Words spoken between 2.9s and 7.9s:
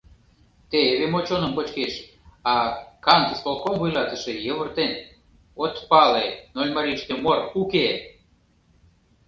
кантисполком вуйлатыше йывыртен: от пале— Нольмарийыште мор уке!